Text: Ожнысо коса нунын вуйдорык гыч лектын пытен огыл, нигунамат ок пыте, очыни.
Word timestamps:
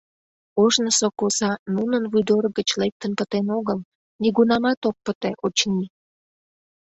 Ожнысо 0.63 1.07
коса 1.19 1.51
нунын 1.75 2.03
вуйдорык 2.11 2.53
гыч 2.59 2.69
лектын 2.81 3.11
пытен 3.19 3.47
огыл, 3.57 3.79
нигунамат 4.21 4.81
ок 4.89 4.97
пыте, 5.05 5.31
очыни. 5.45 5.87